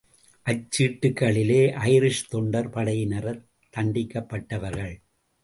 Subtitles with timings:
[0.45, 1.59] அச்சீட்டுக்களிலே
[1.83, 3.45] Irish தொண்டர் படையினரால்
[3.77, 4.95] தண்டிக்கப்பட்டவர்கள்.